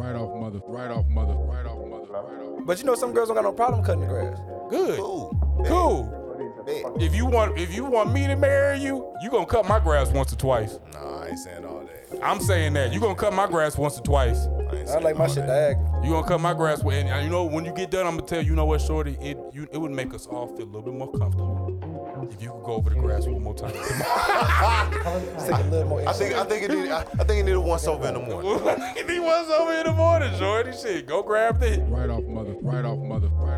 [0.00, 0.60] Right off mother.
[0.66, 1.34] Right off mother.
[1.34, 2.06] Right off mother.
[2.08, 2.64] Right off.
[2.64, 4.38] But you know some girls don't got no problem cutting the grass.
[4.70, 4.98] Good.
[4.98, 5.62] Cool.
[5.66, 6.20] Cool.
[6.64, 7.02] Bet.
[7.02, 10.10] If you want, if you want me to marry you, you gonna cut my grass
[10.10, 10.78] once or twice.
[10.94, 12.18] Nah, I ain't saying all that.
[12.22, 14.46] I'm saying that you gonna cut my grass once or twice.
[14.46, 15.74] I, ain't I saying like my all shit that.
[15.76, 16.04] diagonal.
[16.04, 18.26] You gonna cut my grass, with- and you know when you get done, I'm gonna
[18.26, 20.70] tell you, you know what, shorty, it you, it would make us all feel a
[20.70, 23.72] little bit more comfortable if you could go over the grass one more time.
[25.40, 26.06] Take a little more.
[26.08, 28.14] I think I think it need I, I think it need a once over in
[28.14, 28.50] the morning.
[29.08, 30.72] he was over in the morning, shorty.
[30.72, 31.80] Shit, go grab the.
[31.88, 32.54] Right off mother.
[32.60, 33.28] Right off mother.
[33.32, 33.49] Right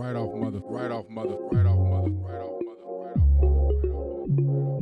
[0.00, 3.50] right off mother, right off mother, right off mother, right off mother, right off
[4.30, 4.72] mother,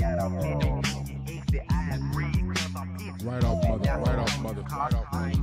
[0.00, 0.72] right off mother.
[3.24, 5.42] Right off mother, right off mother, right off mother.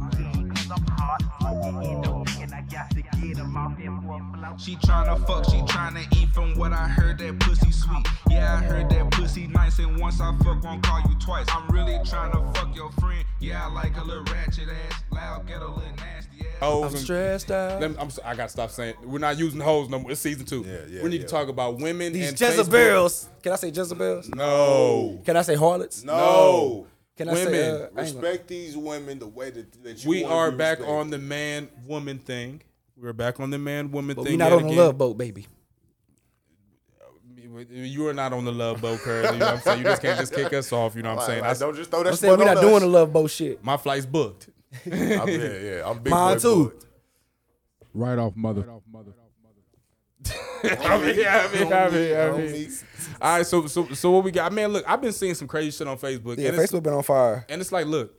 [4.57, 8.05] She tryna fuck, she tryna eat from what I heard that pussy sweet.
[8.29, 11.45] Yeah, I heard that pussy nice, and once I fuck, won't call you twice.
[11.49, 13.23] I'm really tryna fuck your friend.
[13.41, 16.59] Yeah, I like a little ratchet ass, loud, get a little nasty ass.
[16.59, 17.79] Hoes I'm and- stressed out.
[17.79, 20.11] Let me, I'm, so- I gotta stop saying we're not using hoes no more.
[20.11, 20.65] It's season two.
[20.67, 21.27] Yeah, yeah, we need yeah.
[21.27, 22.57] to talk about women These and Facebook.
[22.57, 23.29] Jezebels.
[23.41, 24.29] Can I say Jezebels?
[24.35, 26.03] No, Can I say harlots?
[26.03, 26.85] No.
[27.15, 27.53] Can I Women.
[27.53, 27.69] say?
[27.69, 30.51] Uh, I ain't gonna- Respect these women the way that, that you we wanna are
[30.51, 30.93] be back respected.
[30.99, 32.61] on the man woman thing.
[32.97, 34.33] We're back on the man woman but thing.
[34.33, 34.77] We're not yet on the again.
[34.77, 35.47] love boat, baby.
[37.69, 39.33] You are not on the love boat, Curly.
[39.33, 39.77] You know what I'm saying?
[39.79, 40.95] You just can't just kick us off.
[40.95, 41.39] You know what I'm Like, saying?
[41.39, 43.11] like, That's- don't just throw that I'm saying spot we on not doing the love
[43.13, 43.63] boat shit.
[43.63, 44.49] my flight's booked.
[44.85, 45.89] I'm, yeah, yeah.
[45.89, 46.65] I'm big Mine too.
[46.65, 46.85] booked.
[47.93, 48.61] Right off mother.
[48.61, 49.11] Right off mother.
[50.63, 52.71] I mean, I mean, I mean, I mean.
[53.21, 54.51] All right, so so so what we got?
[54.51, 56.37] Man, look, I've been seeing some crazy shit on Facebook.
[56.37, 57.45] Yeah, and Facebook been on fire.
[57.49, 58.13] And it's like, look,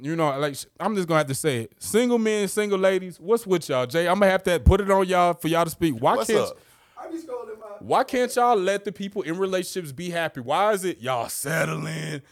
[0.00, 1.72] you know, like I'm just gonna have to say it.
[1.78, 4.08] Single men, single ladies, what's with y'all, Jay?
[4.08, 5.94] I'm gonna have to put it on y'all for y'all to speak.
[6.00, 6.58] Why What's can't up?
[7.84, 10.40] Why can't y'all let the people in relationships be happy?
[10.40, 12.22] Why is it y'all settling?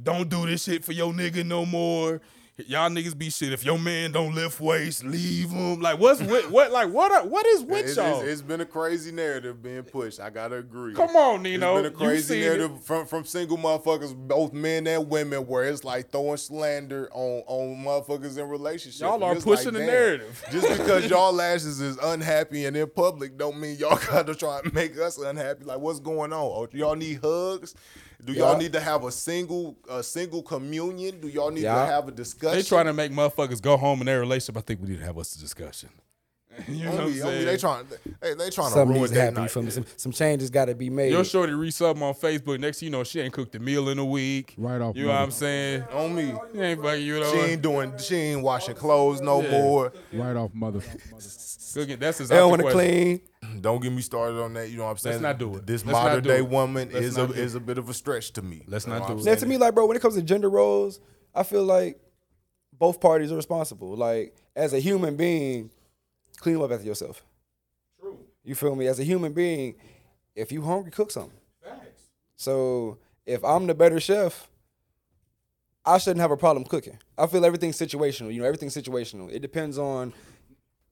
[0.00, 2.20] Don't do this shit for your nigga no more.
[2.66, 3.50] Y'all niggas be shit.
[3.50, 5.80] If your man don't lift weights, leave him.
[5.80, 6.70] Like what's with what?
[6.70, 7.10] Like what?
[7.10, 8.18] Are, what is with It's, y'all?
[8.20, 10.20] it's- it's been a crazy narrative being pushed.
[10.20, 10.92] I gotta agree.
[10.94, 11.78] Come on, Nino.
[11.78, 12.44] It's been a crazy seen it.
[12.44, 17.42] narrative from, from single motherfuckers, both men and women, where it's like throwing slander on,
[17.46, 19.00] on motherfuckers in relationships.
[19.00, 20.44] Y'all are pushing the damn, narrative.
[20.52, 24.74] Just because y'all lashes is unhappy and in public, don't mean y'all gotta try and
[24.74, 25.64] make us unhappy.
[25.64, 26.38] Like, what's going on?
[26.42, 27.74] Oh, y'all need hugs?
[28.24, 28.58] Do y'all Yeah.
[28.58, 31.20] need to have a single a single communion?
[31.20, 31.74] Do y'all need Yeah.
[31.86, 32.56] to have a discussion?
[32.58, 34.56] They trying to make motherfuckers go home in their relationship.
[34.56, 35.90] I think we need to have us a discussion.
[36.68, 37.46] You know what I'm Only, only saying?
[37.46, 37.86] they trying.
[38.20, 39.34] They, they trying to Something ruin needs to that happen.
[39.36, 39.50] You night.
[39.50, 39.70] feel me?
[39.70, 41.10] Some, some changes got to be made.
[41.12, 42.58] Your shorty read something on Facebook.
[42.60, 44.54] Next, thing you know, she ain't cooked a meal in a week.
[44.56, 45.18] Right off You know what.
[45.22, 45.82] I'm saying?
[45.92, 46.32] On me.
[46.52, 47.02] She ain't fucking.
[47.04, 47.32] You know.
[47.32, 47.92] She ain't doing.
[47.98, 49.50] She ain't washing clothes no Yeah.
[49.50, 49.92] more.
[50.12, 50.80] Right off mother.
[51.74, 51.98] Cooking.
[51.98, 52.28] That's his.
[52.28, 53.20] they don't want to clean.
[53.60, 54.70] Don't get me started on that.
[54.70, 55.14] You know what I'm saying?
[55.14, 55.66] Let's not do it.
[55.66, 56.48] This Let's modern do day it.
[56.48, 58.62] woman Let's is a not is a bit of a stretch to me.
[58.66, 59.32] Let's You know not what do it.
[59.32, 61.00] Now, to me, like, bro, when it comes to gender roles,
[61.34, 61.98] I feel like
[62.78, 63.96] both parties are responsible.
[63.96, 65.70] Like, as a human being,
[66.38, 67.22] clean up after yourself.
[68.00, 68.18] True.
[68.44, 68.86] You feel me?
[68.86, 69.74] As a human being,
[70.34, 71.38] if you hungry, cook something.
[71.62, 72.02] Facts.
[72.36, 74.48] So if I'm the better chef,
[75.84, 76.98] I shouldn't have a problem cooking.
[77.18, 78.32] I feel everything's situational.
[78.32, 79.30] You know, everything's situational.
[79.32, 80.12] It depends on.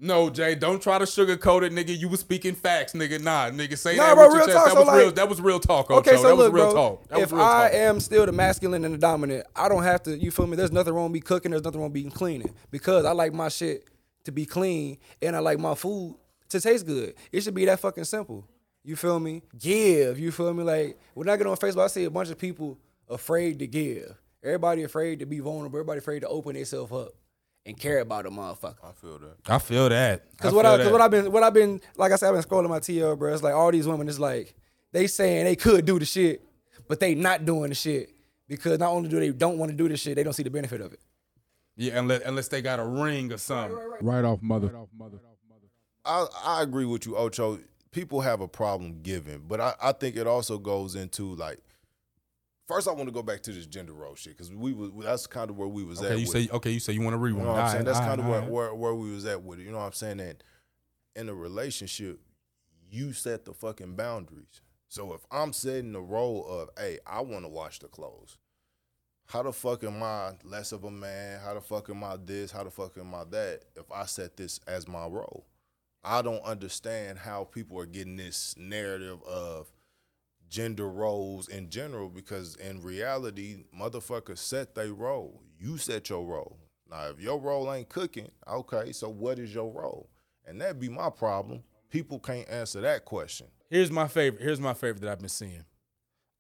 [0.03, 1.97] No, Jay, don't try to sugarcoat it, nigga.
[1.97, 3.23] You was speaking facts, nigga.
[3.23, 4.57] Nah, nigga, say Nah, that bro, with your real chest.
[4.57, 5.07] talk, That so was real.
[5.07, 5.91] like- That was real talk.
[5.91, 6.75] Okay, so that was look, real bro.
[6.75, 7.09] talk.
[7.09, 7.75] That if was real I talk.
[7.75, 10.17] am still the masculine and the dominant, I don't have to.
[10.17, 10.57] You feel me?
[10.57, 11.51] There's nothing wrong with me cooking.
[11.51, 13.87] There's nothing wrong with me cleaning because I like my shit
[14.25, 16.17] to be clean and I like my food
[16.51, 17.15] to taste good.
[17.33, 18.47] It should be that fucking simple.
[18.83, 19.43] You feel me?
[19.59, 20.19] Give.
[20.19, 20.63] You feel me?
[20.65, 24.17] Like when I get on Facebook, I see a bunch of people afraid to give.
[24.43, 25.79] Everybody afraid to be vulnerable.
[25.79, 27.13] Everybody afraid to open themselves up
[27.67, 28.77] and care about a motherfucker.
[28.83, 29.37] I feel that.
[29.47, 30.37] I feel that.
[30.39, 32.43] Cause what I, cause what I've been, what I've been, like I said, I've been
[32.43, 33.33] scrolling my TL, bro.
[33.33, 34.55] It's like all these women is like,
[34.93, 36.43] they saying they could do the shit,
[36.89, 38.11] but they not doing the shit
[38.49, 40.51] because not only do they don't want to do the shit, they don't see the
[40.51, 41.01] benefit of it.
[41.81, 43.79] Yeah, unless unless they got a ring or something.
[44.03, 44.67] Right off mother.
[44.67, 45.17] Right off mother.
[46.05, 47.59] I, I agree with you, Ocho.
[47.91, 51.59] People have a problem giving, but I, I think it also goes into like.
[52.69, 55.27] First, I want to go back to this gender role shit because we was that's
[55.27, 56.19] kind of where we was Okay, at.
[56.19, 56.71] you with say okay.
[56.71, 57.47] You say you want to rewind.
[57.47, 57.85] You know what I'm saying?
[57.87, 58.51] That's kind of where, what.
[58.51, 59.63] where where we was at with it.
[59.65, 60.19] You know what I'm saying?
[60.19, 60.43] That
[61.17, 62.21] in a relationship,
[62.91, 64.61] you set the fucking boundaries.
[64.89, 68.37] So if I'm setting the role of, hey, I want to wash the clothes.
[69.31, 71.39] How the fuck am I less of a man?
[71.39, 72.51] How the fuck am I this?
[72.51, 73.61] How the fuck am I that?
[73.77, 75.47] If I set this as my role,
[76.03, 79.69] I don't understand how people are getting this narrative of
[80.49, 85.41] gender roles in general because in reality, motherfuckers set their role.
[85.61, 86.59] You set your role.
[86.91, 90.11] Now, if your role ain't cooking, okay, so what is your role?
[90.45, 91.63] And that'd be my problem.
[91.89, 93.47] People can't answer that question.
[93.69, 94.43] Here's my favorite.
[94.43, 95.67] Here's my favorite that I've been seeing.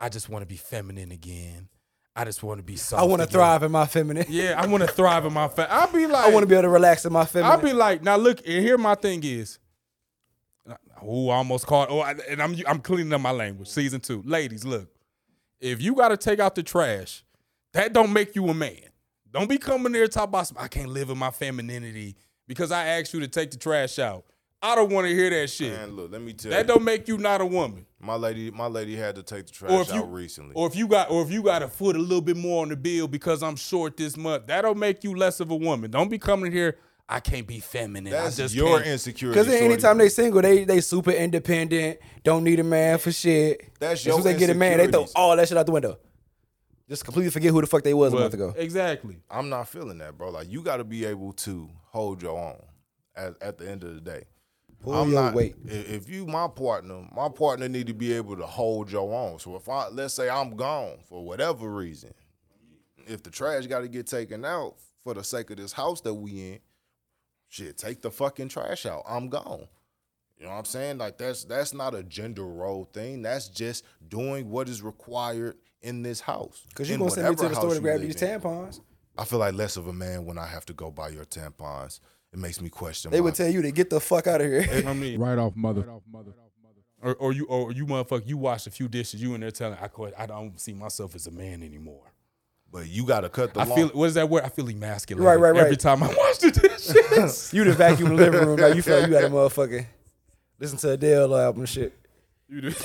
[0.00, 1.68] I just want to be feminine again.
[2.16, 3.00] I just want to be soft.
[3.02, 4.26] I want to thrive in my feminine.
[4.28, 5.48] Yeah, I want to thrive in my.
[5.48, 7.52] Fe- I'll be like, I want to be able to relax in my feminine.
[7.52, 9.58] I'll be like, now look, and here my thing is.
[11.02, 11.88] Oh, I almost caught.
[11.90, 13.68] Oh, I- and I'm I'm cleaning up my language.
[13.68, 14.88] Season two, ladies, look,
[15.60, 17.24] if you got to take out the trash,
[17.72, 18.76] that don't make you a man.
[19.32, 22.16] Don't be coming there talking about some, I can't live in my femininity
[22.48, 24.24] because I asked you to take the trash out.
[24.62, 25.72] I don't want to hear that shit.
[25.72, 26.74] Man, look, let me tell you that you.
[26.74, 27.86] don't make you not a woman.
[27.98, 30.52] My lady, my lady had to take the Or trash if you out recently.
[30.54, 32.68] or if you got or if you got a foot a little bit more on
[32.68, 35.90] the bill because I'm short this month, that don't make you less of a woman.
[35.90, 36.76] Don't be coming here.
[37.08, 38.12] I can't be feminine.
[38.12, 38.88] That's I just your can't.
[38.90, 39.40] insecurity.
[39.40, 39.64] Because shorty.
[39.72, 43.62] anytime they single, they they super independent, don't need a man for shit.
[43.80, 45.66] That's as your soon as they get a man, they throw all that shit out
[45.66, 45.98] the window.
[46.88, 48.52] Just completely forget who the fuck they was a month ago.
[48.56, 49.16] Exactly.
[49.30, 50.30] I'm not feeling that, bro.
[50.30, 52.60] Like you got to be able to hold your own
[53.16, 54.24] at, at the end of the day.
[54.82, 55.34] Pull I'm your not.
[55.34, 55.56] weight.
[55.64, 59.38] If you my partner, my partner need to be able to hold your own.
[59.38, 62.14] So if I let's say I'm gone for whatever reason,
[63.06, 66.14] if the trash got to get taken out for the sake of this house that
[66.14, 66.58] we in,
[67.48, 69.02] shit, take the fucking trash out.
[69.08, 69.66] I'm gone.
[70.38, 70.96] You know what I'm saying?
[70.96, 73.20] Like that's that's not a gender role thing.
[73.20, 76.62] That's just doing what is required in this house.
[76.68, 78.80] Because you In gonna send me to the store to grab these tampons.
[79.18, 82.00] I feel like less of a man when I have to go buy your tampons.
[82.32, 83.10] It makes me question.
[83.10, 84.84] They my- would tell you to get the fuck out of here.
[84.86, 85.84] I mean, Right off mother.
[87.02, 89.22] or, or you or you motherfucker, you washed a few dishes.
[89.22, 90.14] You in there telling I quit.
[90.18, 92.12] I don't see myself as a man anymore.
[92.70, 93.60] but you got to cut the.
[93.60, 93.76] I lawn.
[93.76, 94.44] feel what is that word?
[94.44, 95.26] I feel emasculated.
[95.26, 95.64] Right, right, right.
[95.64, 97.52] Every time I wash the dishes.
[97.54, 98.56] you just vacuum the living room.
[98.58, 99.86] Like you feel like you got a motherfucking
[100.58, 101.96] listen to Adele album and shit.
[102.48, 102.74] You do-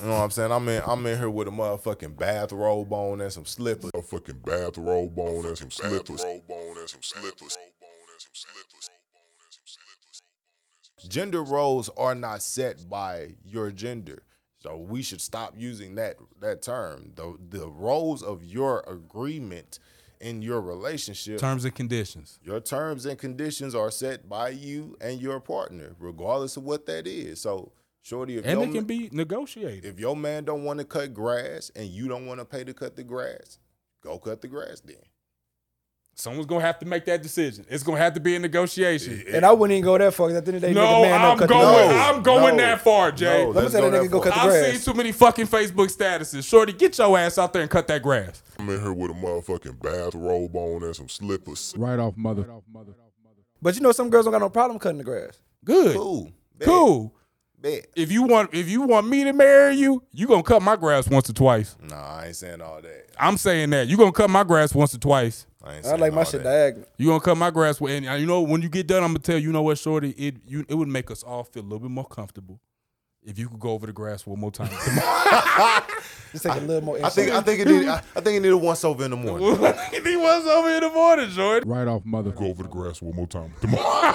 [0.00, 0.50] You know what I'm saying?
[0.50, 0.82] I'm in.
[0.86, 3.90] I'm in here with a motherfucking bathrobe on and some slippers.
[3.94, 6.22] a fucking bathrobe on and some slippers.
[6.22, 7.58] Bathrobe on and some slippers.
[11.08, 14.22] Gender roles are not set by your gender,
[14.58, 17.12] so we should stop using that that term.
[17.14, 19.78] The the roles of your agreement
[20.20, 21.38] in your relationship.
[21.38, 22.38] Terms and conditions.
[22.42, 27.06] Your terms and conditions are set by you and your partner, regardless of what that
[27.06, 27.40] is.
[27.40, 27.72] So,
[28.02, 29.84] shorty, if And it can be negotiated.
[29.84, 32.72] if your man don't want to cut grass and you don't want to pay to
[32.72, 33.58] cut the grass,
[34.02, 34.96] go cut the grass then.
[36.18, 37.66] Someone's gonna have to make that decision.
[37.68, 39.22] It's gonna have to be a negotiation.
[39.30, 40.28] And I wouldn't even go that far.
[40.28, 41.88] 'cause At the end of the day, No, nigga, man, I'm cut the going.
[41.88, 42.14] grass.
[42.14, 43.24] I'm going No, that far, Jay.
[43.44, 44.64] no, Let me let's say that nigga go cut the grass.
[44.64, 46.44] I've seen too many fucking Facebook statuses.
[46.48, 48.42] Shorty, get your ass out there and cut that grass.
[48.58, 51.74] I'm in here with a motherfucking bathrobe on and some slippers.
[51.76, 52.46] Right off mother.
[53.60, 55.38] But you know, some girls don't got no problem cutting the grass.
[55.66, 55.96] Good.
[55.96, 56.32] Cool.
[56.58, 56.66] Bet.
[56.66, 57.14] Cool.
[57.60, 57.86] Bet.
[57.96, 61.08] If you want, if you want me to marry you, you gonna cut my grass
[61.08, 61.76] once or twice.
[61.82, 63.06] Nah, I ain't saying all that.
[63.18, 65.46] I'm saying that you gonna cut my grass once or twice.
[65.64, 66.50] I ain't I like my shit that.
[66.50, 66.88] diagonal.
[66.98, 69.20] You gonna cut my grass, with- and you know when you get done, I'm gonna
[69.20, 71.64] tell you, you know what, shorty, it you it would make us all feel a
[71.64, 72.60] little bit more comfortable
[73.24, 74.68] if you could go over the grass one more time.
[74.84, 75.82] Tomorrow.
[76.32, 76.98] Just take a little more.
[77.04, 79.10] I think I think it need I, I think it need a once over in
[79.12, 79.46] the morning.
[80.04, 81.66] he was over in the morning, shorty.
[81.68, 82.30] Right off mother.
[82.30, 83.52] Go over the grass one more time.
[83.60, 84.12] Tomorrow.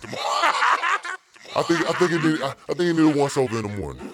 [0.00, 0.52] Tomorrow.
[1.56, 3.62] I think I think it need I, I think it need a once over in
[3.62, 4.10] the morning.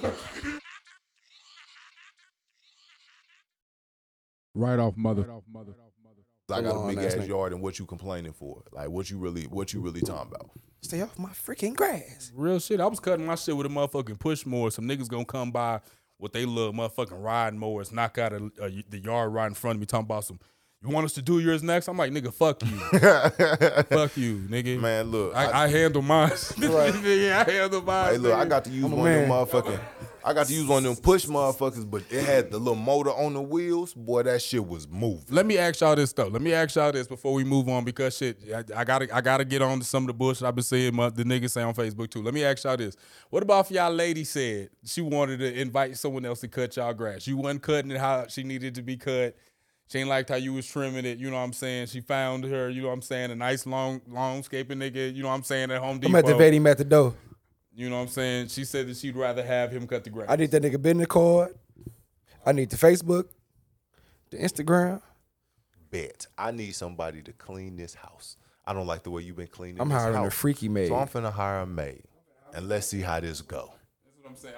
[4.55, 5.27] Right off mother.
[6.53, 8.63] I got a big ass ass yard, and what you complaining for?
[8.73, 10.51] Like what you really what you really talking about?
[10.83, 12.33] Stay off my freaking grass.
[12.35, 12.81] Real shit.
[12.81, 14.71] I was cutting my shit with a motherfucking push mower.
[14.71, 15.81] Some niggas gonna come by
[16.19, 19.77] with they little motherfucking riding mowers, knock out a, a, the yard right in front
[19.77, 20.39] of me, talking about some.
[20.83, 21.89] You want us to do yours next?
[21.89, 22.69] I'm like, nigga, fuck you,
[23.99, 24.81] fuck you, nigga.
[24.81, 26.31] Man, look, I, I, I handle mine.
[26.57, 28.13] yeah, I handle mine.
[28.13, 29.81] hey, look, I got to use I'm one of them motherfucking.
[30.25, 33.11] I got to use one of them push motherfuckers, but it had the little motor
[33.11, 33.93] on the wheels.
[33.93, 35.25] Boy, that shit was moving.
[35.29, 36.29] Let me ask y'all this though.
[36.29, 39.21] Let me ask y'all this before we move on because shit, I, I gotta I
[39.21, 41.63] gotta get on to some of the bullshit I've been seeing my, the niggas say
[41.63, 42.23] on Facebook too.
[42.23, 42.97] Let me ask y'all this:
[43.29, 46.95] What about if y'all lady said she wanted to invite someone else to cut y'all
[46.95, 47.27] grass?
[47.27, 49.37] You wasn't cutting it how she needed to be cut.
[49.91, 51.19] She ain't liked how you was trimming it.
[51.19, 51.87] You know what I'm saying?
[51.87, 52.71] She found her.
[52.71, 53.33] You know what I'm saying?
[53.33, 55.13] A nice long longscaping nigga.
[55.13, 55.73] You know what I'm saying?
[55.73, 56.11] At Home Depot.
[56.11, 57.15] I'm at the vet him at the door.
[57.75, 58.49] You know what I'm saying?
[58.49, 60.29] She said that she'd rather have him cut the grass.
[60.31, 61.59] I need that nigga business card.
[62.47, 63.25] I need the Facebook,
[64.31, 65.03] the Instagram.
[65.91, 68.37] Bet I need somebody to clean this house.
[68.65, 69.77] I don't like the way you've been cleaning.
[69.77, 70.03] This house.
[70.03, 70.89] I'm this hiring a freaky maid.
[70.89, 72.05] So I'm finna hire a maid,
[72.55, 73.73] and let's see how this go.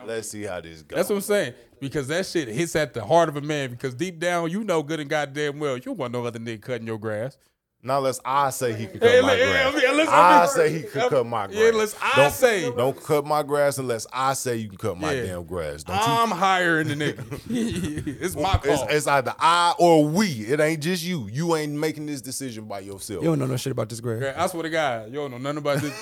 [0.06, 0.96] Let's see how this goes.
[0.96, 1.54] That's what I'm saying.
[1.80, 3.70] Because that shit hits at the heart of a man.
[3.70, 6.62] Because deep down, you know good and goddamn well, you don't want no other nigga
[6.62, 7.36] cutting your grass.
[7.84, 9.82] Not unless I say he could cut Hey, my li- yeah, grass.
[9.82, 10.56] yeah, listen, I listen.
[10.56, 11.58] say he could cut my grass.
[11.58, 15.00] Yeah, unless I don't, say- don't cut my grass unless I say you can cut
[15.00, 15.22] my Yeah.
[15.26, 15.82] damn grass.
[15.82, 15.98] Don't?
[15.98, 17.40] I'm hiring the nigga.
[18.22, 18.86] it's my It's, call.
[18.88, 20.28] it's either I or we.
[20.28, 21.28] It ain't just you.
[21.32, 23.20] You ain't making this decision by yourself.
[23.24, 24.32] You don't know no shit about this grass.
[24.36, 25.92] I swear to God, you don't know nothing about this.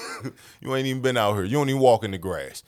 [0.60, 1.44] You ain't even been out here.
[1.44, 2.62] You don't even walk in the grass.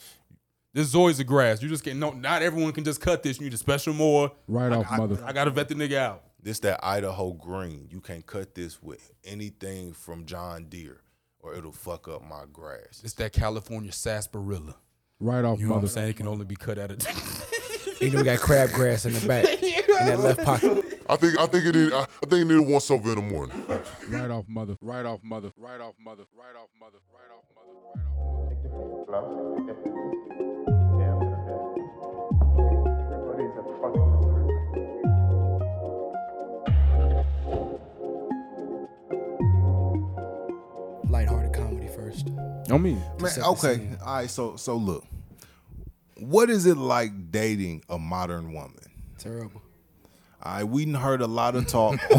[0.74, 1.62] This is always a grass.
[1.62, 1.98] You just can't.
[1.98, 3.38] No, not everyone can just cut this.
[3.38, 4.32] You need a special more.
[4.48, 5.22] Right off, mother.
[5.24, 6.22] I gotta vet the nigga out.
[6.42, 7.88] This that Idaho green.
[7.90, 11.02] You can't cut this with anything from John Deere,
[11.40, 13.02] or it'll fuck up my grass.
[13.04, 14.76] It's that California sarsaparilla.
[15.20, 16.08] Right off, You know what I'm saying?
[16.08, 18.04] It can only be cut at a.
[18.04, 21.00] You know we got crabgrass in the back, in that left pocket.
[21.08, 23.22] I think I think it need I, I think it need one something in the
[23.22, 23.64] morning.
[24.08, 24.76] Right off, mother.
[24.80, 25.52] Right off, mother.
[25.56, 26.24] Right off, mother.
[26.34, 26.98] Right off, mother.
[27.12, 27.54] Right off, mother.
[27.54, 28.41] Right off, mother.
[41.08, 42.28] Lighthearted comedy first.
[42.70, 42.94] On me.
[43.20, 43.88] Man, okay.
[44.04, 44.30] All right.
[44.30, 45.04] So so look,
[46.16, 48.76] what is it like dating a modern woman?
[49.18, 49.62] Terrible.
[50.44, 52.00] All right, we done heard a lot of talk.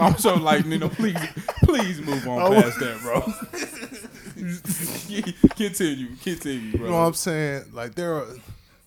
[0.00, 1.16] I'm so like, Nino, please,
[1.62, 2.60] please move on Oh.
[2.60, 3.20] past that, bro.
[5.56, 6.86] continue, continue, bro.
[6.86, 7.64] You know what I'm saying?
[7.72, 8.26] Like there are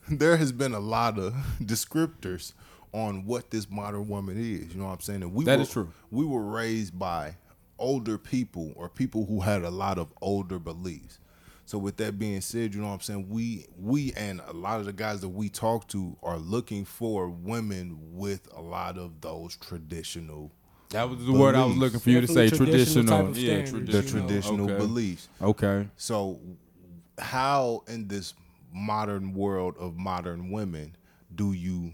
[0.09, 2.53] there has been a lot of descriptors
[2.93, 4.73] on what this modern woman is.
[4.73, 5.23] You know what I'm saying?
[5.23, 5.91] And we That were, is true.
[6.11, 7.35] We were raised by
[7.79, 11.19] older people or people who had a lot of older beliefs.
[11.65, 13.29] So with that being said, you know what I'm saying?
[13.29, 17.29] We we and a lot of the guys that we talk to are looking for
[17.29, 20.53] women with a lot of those traditional
[20.89, 22.49] that was the word I was looking for you to say.
[22.49, 24.27] Traditional Traditional, yeah, standards, the traditional.
[24.27, 24.77] traditional okay.
[24.77, 25.29] beliefs.
[25.41, 25.87] Okay.
[25.97, 26.39] So,
[27.17, 28.33] how in this
[28.73, 30.95] modern world of modern women
[31.33, 31.93] do you,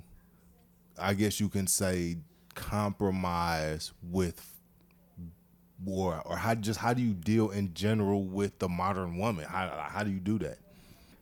[1.00, 2.17] I guess you can say,
[2.55, 4.47] compromise with,
[5.85, 9.45] or or how just how do you deal in general with the modern woman?
[9.45, 10.59] How how do you do that?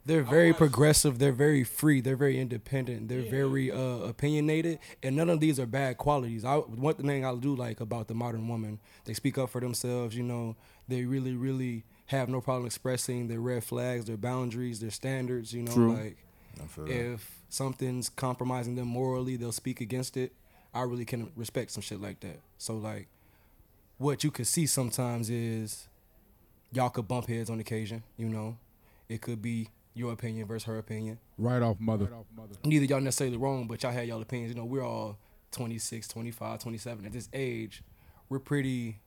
[0.06, 1.20] They're very progressive.
[1.20, 2.02] They're very free.
[2.02, 3.08] They're very independent.
[3.08, 6.44] They're very uh, opinionated, and none of these are bad qualities.
[6.44, 10.16] I one thing I do like about the modern woman, they speak up for themselves.
[10.16, 10.56] You know,
[10.88, 15.54] they really, really have no problem expressing their red flags, their boundaries, their standards.
[15.54, 15.94] You know, True.
[15.94, 16.18] like
[16.68, 17.14] feel that.
[17.14, 20.34] if something's compromising them morally, they'll speak against it.
[20.74, 22.40] I really can respect some shit like that.
[22.58, 23.08] So like,
[23.98, 25.88] what you could see sometimes is
[26.72, 28.04] y'all could bump heads on occasion.
[28.18, 28.58] You know,
[29.10, 31.20] it could be your opinion versus her opinion.
[31.38, 32.06] Right off, mother.
[32.06, 32.56] Right off, mother.
[32.64, 34.54] Neither y'all necessarily wrong, but y'all had y'all opinions.
[34.54, 35.18] You know, we're all
[35.52, 37.06] 26, 25, 27.
[37.06, 37.84] At this age,
[38.30, 39.00] we're pretty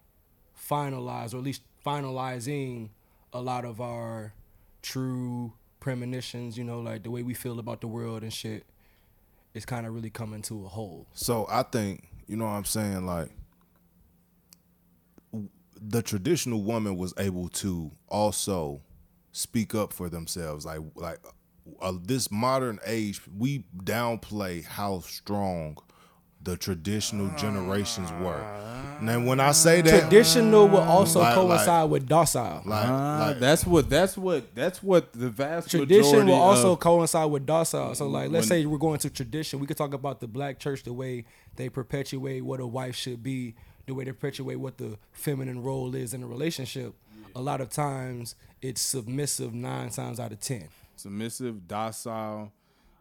[0.59, 2.91] finalized, or at least finalizing
[3.33, 4.35] a lot of our
[4.83, 8.65] true premonitions, you know, like the way we feel about the world and shit.
[9.55, 11.07] It's kind of really coming to a whole.
[11.15, 13.07] So I think you know what I'm saying.
[13.07, 13.31] Like
[15.81, 18.81] the traditional woman was able to also
[19.35, 20.65] speak up for themselves.
[20.65, 21.19] Like like
[21.83, 25.77] uh, this modern age, we downplay how strong
[26.43, 28.43] the traditional generations were.
[29.01, 32.63] Now when I say that, Traditional will also Like- coincide with docile.
[32.67, 33.89] like, like that's what.
[33.91, 34.55] That's what.
[34.55, 37.95] That's what the vast tradition majority will also of- coincide with docile.
[37.95, 40.59] So like let's When- say we're going to tradition, we could talk about the black
[40.59, 41.25] church, the way
[41.57, 43.55] they perpetuate what a wife should be,
[43.87, 46.95] the way they perpetuate what the feminine role is in a relationship.
[47.35, 50.69] A lot of times it's submissive nine times out of ten.
[50.97, 52.53] submissive, docile,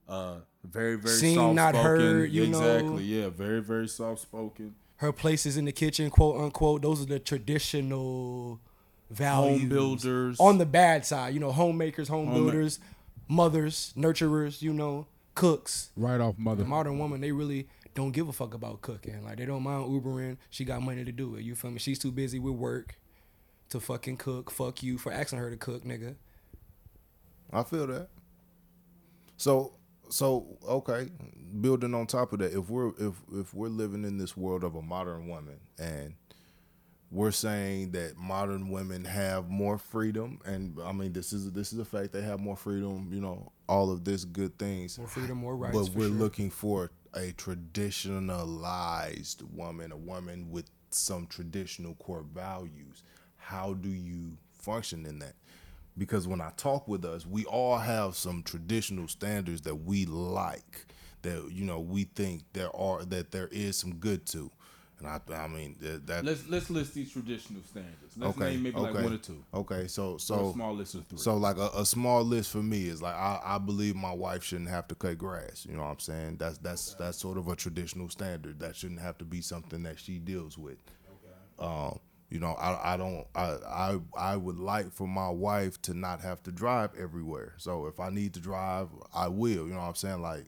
[0.09, 1.89] uh, very very Seen, soft not spoken.
[1.91, 2.59] heard, you know.
[2.59, 4.75] exactly, yeah, very very soft spoken.
[4.97, 6.81] Her place is in the kitchen, quote unquote.
[6.81, 8.59] Those are the traditional
[9.09, 9.59] values.
[9.61, 10.39] Home builders.
[10.39, 12.79] On the bad side, you know, homemakers, home Home- builders,
[13.27, 15.91] mothers, nurturers, you know, cooks.
[15.95, 16.63] Right off, mother.
[16.63, 19.23] the modern woman, they really don't give a fuck about cooking.
[19.23, 20.37] Like they don't mind Ubering.
[20.49, 21.43] She got money to do it.
[21.43, 21.79] You feel me?
[21.79, 22.95] She's too busy with work
[23.73, 24.49] to fucking cook.
[24.51, 26.15] Fuck you for asking her to cook, nigga.
[27.51, 28.07] I feel that.
[29.37, 29.73] So
[30.09, 31.09] so okay,
[31.59, 34.75] building on top of that, if we're if if we're living in this world of
[34.75, 36.13] a modern woman and
[37.09, 41.79] we're saying that modern women have more freedom and I mean this is this is
[41.79, 44.99] a fact they have more freedom, you know, all of this good things.
[44.99, 45.75] More freedom, more rights.
[45.75, 46.15] but we're sure.
[46.15, 53.03] looking for a traditionalized woman, a woman with some traditional core values.
[53.43, 55.33] How do you function in that?
[55.97, 60.85] Because when I talk with us, we all have some traditional standards that we like,
[61.21, 64.49] that you know we think there are that there is some good to,
[64.97, 66.07] and I I mean that.
[66.07, 68.17] that Let's let's list these traditional standards.
[68.17, 69.43] Let's okay, name maybe okay, like one or two.
[69.53, 71.17] Okay, so Or so a small list of three.
[71.19, 74.43] so like a, a small list for me is like I, I believe my wife
[74.43, 75.65] shouldn't have to cut grass.
[75.69, 76.37] You know what I'm saying?
[76.37, 78.59] That's that's that's sort of a traditional standard.
[78.61, 80.77] That shouldn't have to be something that she deals with.
[81.59, 81.67] Okay.
[81.67, 81.99] Um,
[82.33, 86.19] you know, I I don't I I I would like for my wife to not
[86.21, 87.53] have to drive everywhere.
[87.57, 89.67] So if I need to drive, I will.
[89.67, 90.23] You know what I'm saying?
[90.23, 90.45] Like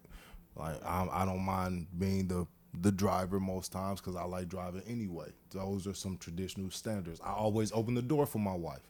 [0.56, 2.48] like I'm, I don't mind being the
[2.82, 5.30] the driver most times because I like driving anyway.
[5.51, 7.22] Those are some traditional standards.
[7.24, 8.89] I always open the door for my wife.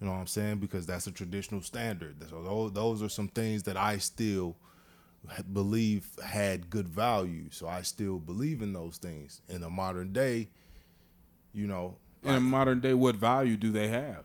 [0.00, 0.58] You know what I'm saying?
[0.58, 2.16] Because that's a traditional standard.
[2.30, 4.56] So those, those are some things that I still
[5.52, 7.46] believe had good value.
[7.50, 9.42] So I still believe in those things.
[9.48, 10.50] In the modern day,
[11.52, 14.24] you know, In a modern day, what value do they have?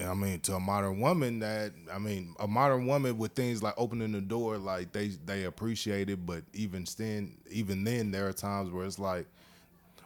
[0.00, 3.74] I mean, to a modern woman, that I mean, a modern woman with things like
[3.76, 6.24] opening the door, like they they appreciate it.
[6.24, 9.26] But even then, even then, there are times where it's like,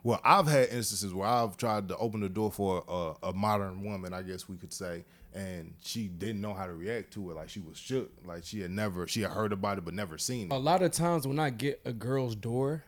[0.03, 3.85] well, I've had instances where I've tried to open the door for a, a modern
[3.85, 7.35] woman, I guess we could say, and she didn't know how to react to it.
[7.35, 10.17] Like she was shook, like she had never, she had heard about it but never
[10.17, 10.55] seen it.
[10.55, 12.85] A lot of times when I get a girl's door,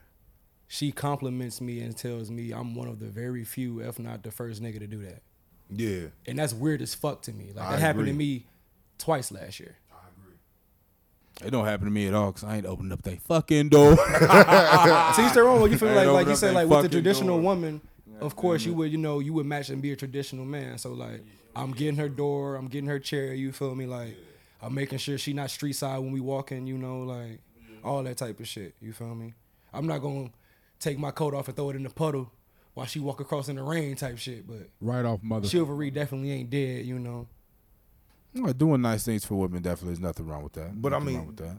[0.69, 4.31] she compliments me and tells me I'm one of the very few, if not the
[4.31, 5.23] first nigga to do that.
[5.71, 7.53] Yeah, And that's weird as fuck to me.
[7.55, 8.47] Like I that happened to me
[8.99, 9.77] twice last year.
[9.91, 11.47] I agree.
[11.47, 13.97] It don't happen to me at all because I ain't opened up that fucking door.
[15.15, 15.61] See, you still wrong.
[15.61, 17.45] When you feel Ain't like, like you up said, like with the traditional door.
[17.45, 17.81] woman,
[18.21, 20.77] of course you would, you know, you would match and be a traditional man.
[20.79, 21.23] So like,
[21.57, 23.33] I'm getting her door, I'm getting her chair.
[23.35, 23.87] You feel me?
[23.87, 24.17] Like,
[24.61, 26.67] I'm making sure she not street side when we walk in.
[26.67, 27.41] You know, like
[27.83, 28.75] all that type of shit.
[28.81, 29.33] You feel me?
[29.73, 30.31] I'm not gonna
[30.81, 32.31] take my coat off and throw it in the puddle
[32.75, 34.47] while she walk across in the rain type shit.
[34.47, 35.49] But Right off mother.
[35.49, 36.85] chivalry definitely ain't dead.
[36.87, 37.29] You know.
[38.35, 40.81] Well, Doing nice things for women definitely is nothing wrong with that.
[40.81, 41.59] But I mean- wrong with that.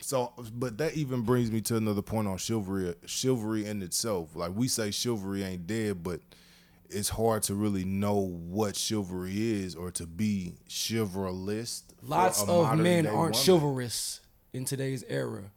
[0.00, 2.94] So, but that even brings me to another point on chivalry.
[3.06, 6.20] Chivalry in itself, like we say, chivalry ain't dead, but
[6.88, 11.82] it's hard to really know what chivalry is or to be chivalrous.
[12.02, 13.34] Lots of men aren't woman.
[13.34, 14.20] chivalrous
[14.52, 15.50] in today's era.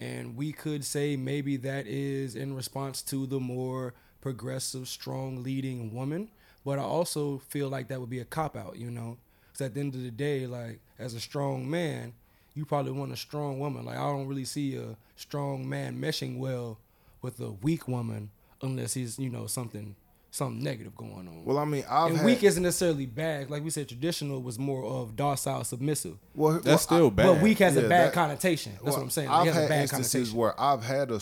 [0.00, 5.94] And we could say maybe that is in response to the more progressive, strong leading
[5.94, 6.28] woman.
[6.64, 9.18] But I also feel like that would be a cop out, you know?
[9.46, 12.14] Because at the end of the day, like, as a strong man,
[12.54, 13.84] you probably want a strong woman.
[13.84, 16.78] Like, I don't really see a strong man meshing well
[17.22, 18.30] with a weak woman
[18.62, 19.94] unless he's, you know, something
[20.34, 21.44] something negative going on.
[21.44, 23.50] Well, I mean, I've and had, weak isn't necessarily bad.
[23.50, 26.16] Like we said, traditional was more of docile, submissive.
[26.34, 27.26] well, That's well, still bad.
[27.26, 28.72] But weak has Yeah, a bad that- connotation.
[28.72, 29.28] That's well, what I'm saying.
[29.28, 30.38] I've it has had a bad instances connotation.
[30.38, 31.20] where I've had a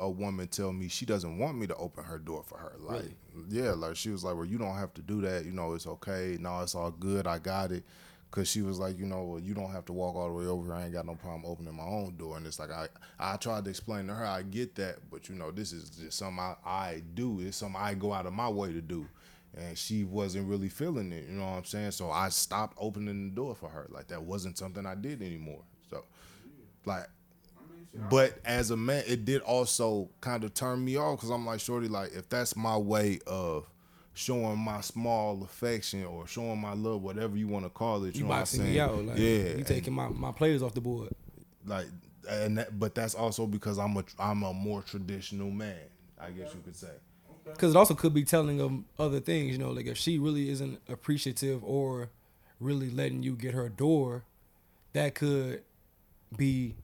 [0.00, 2.72] a woman tell me she doesn't want me to open her door for her.
[2.80, 3.04] Like,
[3.50, 5.44] yeah, like she was like, "Well, you don't have to do that.
[5.44, 6.38] You know, it's okay.
[6.40, 7.26] No, it's all good.
[7.26, 7.84] I got it."
[8.32, 10.46] Cause she was like, you know, well, you don't have to walk all the way
[10.46, 10.74] over.
[10.74, 12.38] I ain't got no problem opening my own door.
[12.38, 12.88] And it's like I,
[13.20, 16.16] I tried to explain to her, I get that, but you know, this is just
[16.16, 17.40] something I, I do.
[17.40, 19.06] It's something I go out of my way to do.
[19.54, 21.90] And she wasn't really feeling it, you know what I'm saying?
[21.90, 23.86] So I stopped opening the door for her.
[23.90, 25.60] Like that wasn't something I did anymore.
[25.90, 26.02] So,
[26.86, 27.08] like,
[28.08, 31.60] but as a man, it did also kind of turn me off because I'm like,
[31.60, 33.66] shorty, like if that's my way of
[34.14, 38.20] showing my small affection or showing my love, whatever you want to call it, you,
[38.20, 38.72] you know what I'm boxing saying?
[38.72, 39.04] me out.
[39.04, 41.08] Like, yeah, you and, taking my, my players off the board.
[41.66, 41.86] like,
[42.28, 45.78] and that, but that's also because I'm a I'm a more traditional man,
[46.20, 46.92] I guess you could say.
[47.44, 49.52] Because it also could be telling of other things.
[49.52, 52.10] You know, like if she really isn't appreciative or
[52.60, 54.24] really letting you get her door,
[54.92, 55.62] that could
[56.36, 56.76] be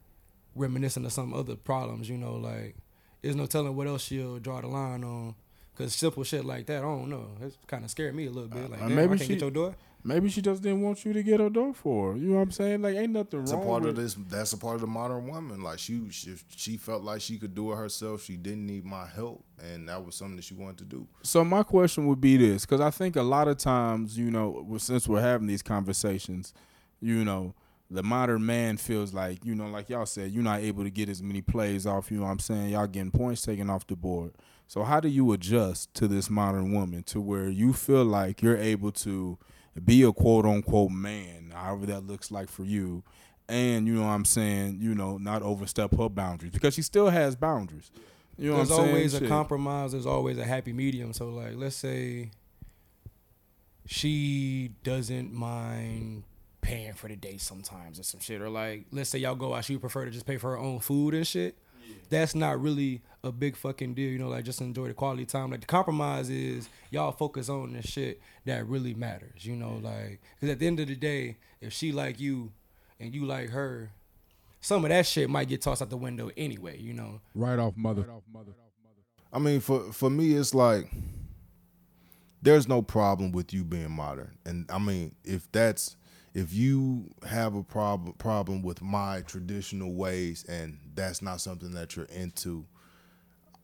[0.57, 2.09] reminiscent of some other problems.
[2.09, 2.75] You know, like
[3.23, 5.37] there's no telling what else she'll draw the line on.
[5.79, 7.29] Cause simple shit like that, I don't know.
[7.41, 8.69] It's kind of scared me a little bit.
[8.71, 9.75] Like, Uh, damn, maybe I can't she- get your door.
[10.05, 12.17] Maybe she just didn't want you to get her door for her.
[12.17, 12.83] You know what I'm saying?
[12.83, 14.15] Like, ain't nothing It's a part with of this.
[14.15, 15.61] That's a part of the modern woman.
[15.61, 18.23] Like she, she, she felt like she could do it herself.
[18.23, 21.07] She didn't need my help, and that was something that she wanted to do.
[21.23, 24.65] So my question would be this, because I think a lot of times, you know,
[24.79, 26.55] since we're having these conversations,
[27.01, 27.55] you know,
[27.91, 31.09] the modern man feels like, you know, like y'all said, you're not able to get
[31.09, 32.11] as many plays off.
[32.11, 32.71] You know what I'm saying?
[32.71, 34.33] Y'all getting points taken off the board.
[34.67, 38.59] So how do you adjust to this modern woman to where you feel like you're
[38.59, 39.39] able to
[39.83, 43.03] be a quote unquote man, however that looks like for you,
[43.49, 47.09] and you know what I'm saying, you know, not overstep her boundaries because she still
[47.09, 47.91] has boundaries.
[48.37, 48.97] You know there's what I'm saying?
[48.97, 49.93] always a compromise.
[49.93, 51.15] There's always a happy medium.
[51.15, 52.31] So like, let's say
[53.87, 56.25] she doesn't mind
[56.61, 59.65] paying for the date sometimes or some shit, or like, let's say y'all go out,
[59.65, 61.57] she would prefer to just pay for her own food and shit.
[62.11, 64.29] That's not really a big fucking deal, you know.
[64.29, 65.51] Like, just enjoy the quality time.
[65.51, 69.81] Like, the compromise is y'all focus on the shit that really matters, you know.
[69.83, 72.53] Like, because at the end of the day, if she like you
[73.01, 73.91] and you like her,
[74.61, 77.21] some of that shit might get tossed out the window anyway, you know.
[77.35, 78.03] Right off mother.
[78.03, 78.53] Right off mother.
[79.33, 80.91] I mean, for for me, it's like
[82.41, 85.97] there's no problem with you being modern, and I mean, if that's
[86.35, 91.97] if you have a problem problem with my traditional ways, and that's not something that
[91.97, 92.67] you're into,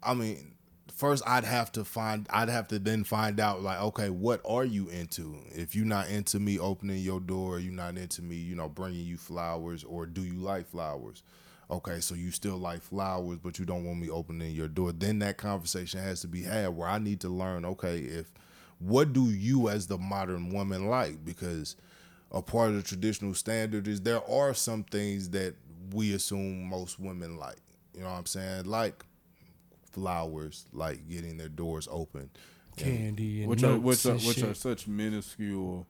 [0.03, 0.55] I mean,
[0.95, 4.65] first I'd have to find I'd have to then find out like okay what are
[4.65, 5.37] you into?
[5.51, 9.05] If you're not into me opening your door you're not into me you know bringing
[9.05, 11.23] you flowers or do you like flowers?
[11.71, 14.93] Okay so you still like flowers but you don't want me opening your door.
[14.93, 18.33] Then that conversation has to be had where I need to learn okay if
[18.79, 21.25] what do you as the modern woman like?
[21.25, 21.77] Because
[22.35, 25.55] a part of the traditional standard is there are some things that
[25.93, 27.57] we assume most women like
[27.95, 29.05] you know what I'm saying like
[29.93, 32.31] flowers like getting their doors open
[32.77, 35.87] Candy and which are which are which are such minuscule,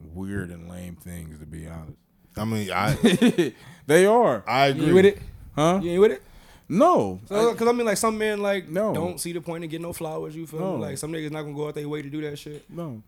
[0.00, 1.96] weird and lame things to be honest.
[2.36, 2.94] I mean I
[3.86, 5.18] they are, I agree ain't with it?
[5.54, 5.78] huh?
[5.80, 6.22] You ain't with it?
[6.68, 8.92] No, Because I mean, like some men like No.
[8.92, 10.34] don't see the point in getting no flowers.
[10.34, 10.76] You feel No.
[10.78, 10.82] me?
[10.82, 12.68] Like some niggas not gonna go out their way to do that shit.
[12.68, 13.04] no.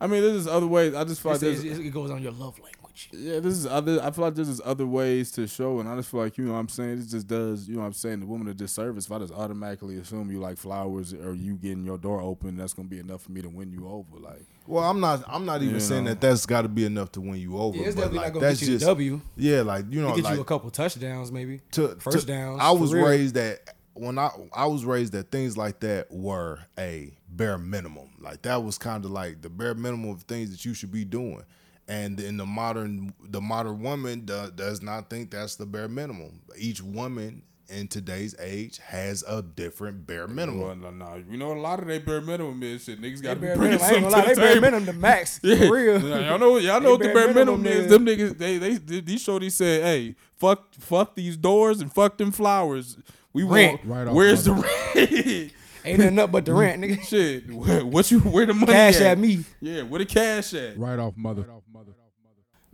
[0.00, 0.94] I mean, there's other ways.
[0.94, 3.08] I just feel like It's- it's- it goes on your love language.
[3.12, 4.02] yeah, this is other.
[4.02, 6.44] I feel like this is other ways to show, and I just feel like you
[6.44, 6.98] know what I'm saying.
[6.98, 9.32] It just does, you know what I'm saying, the woman a disservice if I just
[9.32, 12.56] automatically assume you like flowers or you getting your door open.
[12.56, 14.18] That's gonna be enough for me to win you over.
[14.20, 16.10] Like, well I'm not I'm not even You saying know.
[16.10, 18.26] that that's got to be enough to win you over Yeah, it's but definitely like,
[18.26, 19.20] not gonna that's get you just the W.
[19.36, 21.60] yeah like you know It get like you a couple touchdowns, maybe.
[21.72, 23.06] to, First to- downs, I was real.
[23.06, 23.60] raised that
[23.96, 28.10] when I I was raised that things like that were a bare minimum.
[28.20, 31.04] Like that was kind of like the bare minimum of things that you should be
[31.04, 31.42] doing.
[31.88, 36.40] And in the modern the modern woman do, does not think that's the bare minimum.
[36.58, 40.60] Each woman in today's age has a different bare minimum.
[40.60, 43.00] well, no, no, you know, a lot of they bare minimum is shit.
[43.00, 44.60] Niggas got to be Bare bringing minimum, I ain't something gonna lie, they the bare
[44.60, 45.40] minimum the max.
[45.46, 45.56] Yeah.
[45.66, 46.02] For real.
[46.02, 47.84] Yeah, y'all know, y'all know what the bare bare minimum, minimum is.
[47.86, 47.90] is.
[47.90, 52.16] Them niggas, they, they, they, these shorties said, "Hey, fuck, fuck these doors and fuck
[52.18, 52.98] them flowers.
[53.36, 53.84] We Rent.
[53.84, 53.98] want.
[53.98, 54.52] Right off where's the
[54.94, 55.52] rent?
[55.84, 57.02] Ain't nothing up but the rent, nigga.
[57.06, 59.02] Shit, where, what you, where the money Cash at?
[59.02, 59.44] at me.
[59.60, 60.78] Yeah, where the cash at?
[60.78, 61.42] Right off mother.
[61.42, 61.92] Right off mother.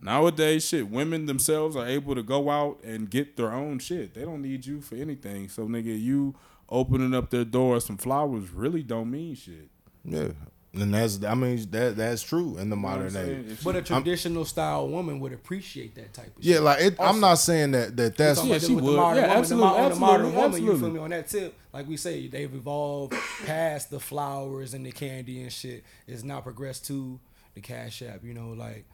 [0.01, 4.14] Nowadays, shit, women themselves are able to go out and get their own shit.
[4.14, 5.48] They don't need you for anything.
[5.48, 6.35] So, nigga, you
[6.68, 9.68] opening up their door some flowers really don't mean shit.
[10.05, 10.29] Yeah.
[10.74, 13.46] And that's I mean that that's true in the You know what I'm modern saying?
[13.50, 13.58] age.
[13.62, 16.62] But a traditional style woman would appreciate that type of Yeah, shit.
[16.62, 18.92] like it, I'm not saying that that that's Talking Yeah, about she with would.
[18.92, 21.00] The modern Yeah, woman, absolutely, the, mo- the modern absolutely, woman, you feel me?
[21.00, 25.52] On that tip, like we say, they've evolved past the flowers and the candy and
[25.52, 25.85] shit.
[26.06, 27.20] It's now progressed to
[27.54, 28.24] the cash app.
[28.24, 28.87] You know, like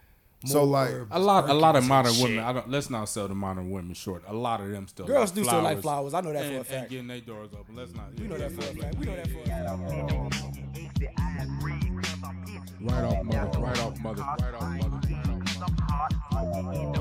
[0.47, 2.23] So, like, a lot, a lot of modern shit.
[2.25, 2.45] women.
[2.45, 2.69] I don't.
[2.69, 4.25] Let's not sell the modern women short.
[4.27, 5.07] A lot of them still.
[5.07, 6.13] Girls like do still like flowers.
[6.13, 7.77] I know that and, for a and getting their doors open.
[7.77, 8.15] Let's not.
[8.19, 8.99] We know that for a fact.
[8.99, 10.28] We know that for a fact.
[12.89, 13.59] Right off mother.
[13.61, 14.23] Right off mother.
[14.23, 14.91] Right off
[16.63, 16.98] mother.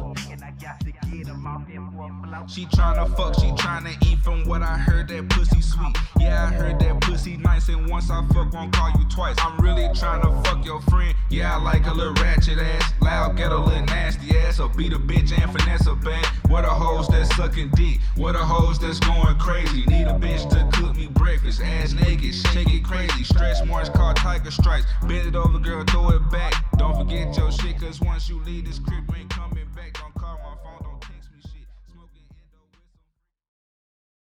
[2.47, 5.95] She tryna fuck, she tryna eat from what I heard that pussy sweet.
[6.19, 9.35] Yeah, I heard that pussy nice, and once I fuck, won't call you twice.
[9.39, 11.13] I'm really tryna fuck your friend.
[11.29, 14.93] Yeah, I like a little ratchet ass, loud, get a little nasty ass, or beat
[14.93, 16.23] a bitch and finesse a bang.
[16.47, 19.83] What a hoes that's sucking dick, what a hoes that's going crazy.
[19.87, 23.23] Need a bitch to cook me breakfast, ass naked, shake it crazy.
[23.23, 26.53] Stretch marks called tiger stripes, bend it over, girl, throw it back.
[26.77, 29.29] Don't forget your shit, cause once you leave this crib, ain't